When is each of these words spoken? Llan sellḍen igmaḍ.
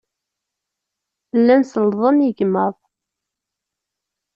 Llan 1.39 1.61
sellḍen 1.71 2.17
igmaḍ. 2.29 2.75